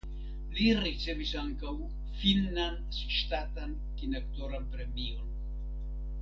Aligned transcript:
Li 0.59 0.69
ricevis 0.77 1.33
ankaŭ 1.41 1.73
finnan 2.21 2.79
ŝtatan 3.17 3.77
kinaktoran 4.01 4.67
premion. 4.73 5.31